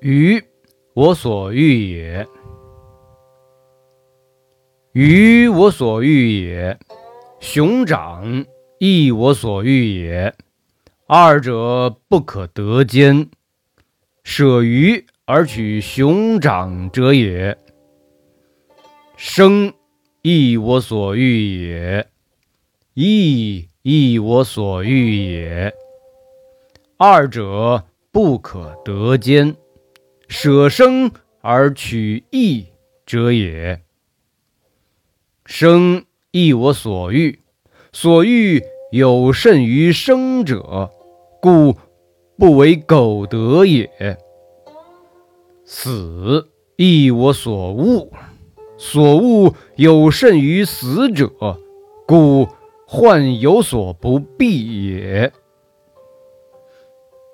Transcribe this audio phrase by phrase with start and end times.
[0.00, 0.42] 鱼，
[0.92, 2.26] 我所欲也；
[4.92, 6.76] 鱼，我所欲也；
[7.40, 8.44] 熊掌，
[8.78, 10.34] 亦我所欲也。
[11.06, 13.30] 二者不可得兼。
[14.22, 17.56] 舍鱼而取熊掌者也。
[19.16, 19.72] 生，
[20.20, 22.06] 亦我所欲也；
[22.92, 25.72] 义，亦我所欲也。
[26.98, 27.82] 二者
[28.12, 29.56] 不可得兼。
[30.28, 32.66] 舍生而取义
[33.04, 33.80] 者也。
[35.44, 37.40] 生亦我所欲，
[37.92, 40.90] 所欲有甚于生者，
[41.40, 41.76] 故
[42.36, 44.18] 不为苟得也。
[45.64, 48.10] 死亦我所恶，
[48.76, 51.30] 所恶有甚于死者，
[52.06, 52.48] 故
[52.86, 55.32] 患有所不避也。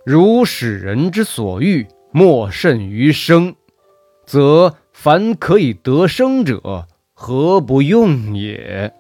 [0.05, 1.87] 如使人之所欲。
[2.15, 3.57] 莫甚于生，
[4.27, 8.93] 则凡可以得生者，何不用也？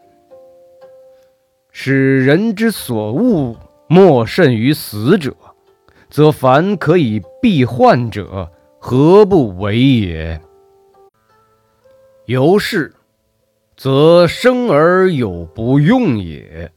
[1.70, 3.54] 使人之所恶，
[3.86, 5.36] 莫甚于死者，
[6.08, 10.40] 则凡可以避患者，何不为也？
[12.24, 12.94] 由是，
[13.76, 16.70] 则生而有不用也；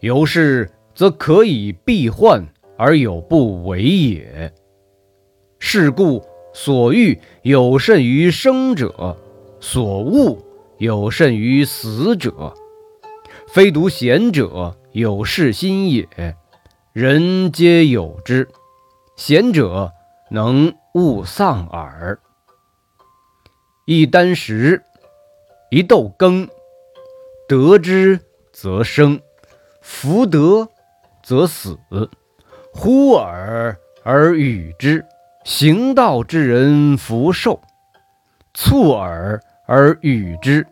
[0.00, 2.46] 由是，则可以避患
[2.78, 4.50] 而有不为也。
[5.58, 9.16] 是故所欲有甚于生者，
[9.60, 10.38] 所恶
[10.78, 12.54] 有甚于死者。
[13.48, 16.36] 非独贤者有是心也，
[16.92, 18.48] 人皆有之。
[19.16, 19.92] 贤者
[20.30, 22.18] 能勿丧耳。
[23.84, 24.82] 一箪食，
[25.70, 26.48] 一豆羹，
[27.48, 28.20] 得之
[28.52, 29.20] 则生，
[29.80, 30.68] 弗得
[31.22, 31.78] 则死。
[32.72, 35.04] 呼尔而与之。
[35.44, 37.60] 行道之人福寿，
[38.54, 40.66] 促尔而与之，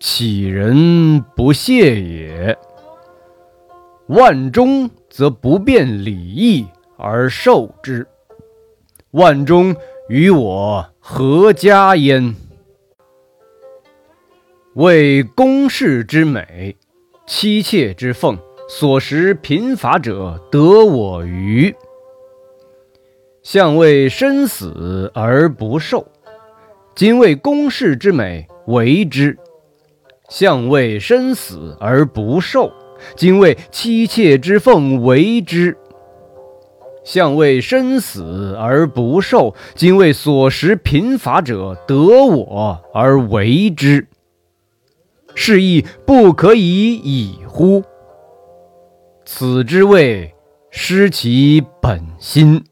[0.00, 2.58] 岂人不谢也？
[4.08, 6.66] 万中则不辩礼义
[6.96, 8.06] 而受之，
[9.12, 9.76] 万中
[10.08, 12.34] 与我何家焉？
[14.74, 16.76] 为公室之美，
[17.26, 18.38] 妻妾之奉，
[18.68, 21.74] 所食贫乏者得我与？
[23.52, 26.06] 相为生死而不受，
[26.94, 29.34] 今为公室之美为之；
[30.28, 32.72] 相为生死而不受，
[33.16, 35.72] 今为妻妾之奉为之；
[37.02, 44.06] 相为生死而不受，今为所食贫乏者得我而为之。
[45.34, 47.82] 是亦不可以已乎？
[49.24, 50.32] 此之谓
[50.70, 52.62] 失其本心。